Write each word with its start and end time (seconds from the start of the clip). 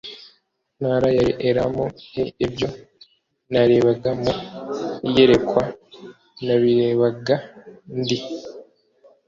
ntara 0.77 1.07
ya 1.19 1.25
elamu 1.47 1.85
e 2.23 2.23
ibyo 2.45 2.69
narebaga 3.51 4.09
mu 4.21 4.33
iyerekwa 5.07 5.63
nabirebaga 6.45 7.35
ndi 7.99 8.17